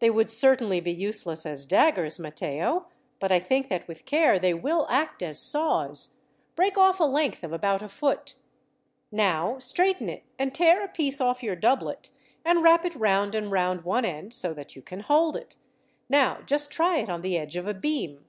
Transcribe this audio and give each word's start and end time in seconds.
"They 0.00 0.10
would 0.10 0.32
certainly 0.32 0.80
be 0.80 0.90
useless 0.90 1.46
as 1.46 1.64
daggers, 1.64 2.18
Matteo, 2.18 2.88
but 3.20 3.30
I 3.30 3.38
think 3.38 3.68
that 3.68 3.86
with 3.86 4.04
care 4.04 4.36
they 4.40 4.52
will 4.52 4.84
act 4.90 5.22
as 5.22 5.38
saws. 5.38 6.14
Break 6.56 6.76
off 6.76 6.98
a 6.98 7.04
length 7.04 7.44
of 7.44 7.52
about 7.52 7.80
a 7.80 7.88
foot. 7.88 8.34
"Now 9.12 9.60
straighten 9.60 10.08
it, 10.08 10.24
and 10.40 10.52
tear 10.52 10.82
a 10.82 10.88
piece 10.88 11.20
off 11.20 11.40
your 11.40 11.54
doublet 11.54 12.10
and 12.44 12.64
wrap 12.64 12.84
it 12.84 12.96
round 12.96 13.36
and 13.36 13.52
round 13.52 13.82
one 13.84 14.04
end, 14.04 14.34
so 14.34 14.52
that 14.54 14.74
you 14.74 14.82
can 14.82 14.98
hold 15.02 15.36
it. 15.36 15.54
Now 16.08 16.40
just 16.44 16.72
try 16.72 16.98
it 16.98 17.08
on 17.08 17.20
the 17.20 17.38
edge 17.38 17.54
of 17.54 17.68
a 17.68 17.74
beam." 17.74 18.24